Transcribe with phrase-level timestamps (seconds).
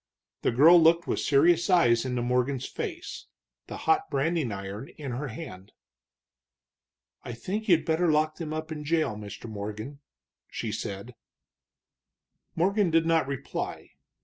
[0.41, 3.27] The girl looked with serious eyes into Morgan's face,
[3.67, 5.73] the hot branding iron in her hand.
[7.23, 9.47] "I think you'd better lock them up in jail, Mr.
[9.47, 9.99] Morgan,"
[10.49, 11.13] she said.
[12.55, 13.91] Morgan did not reply.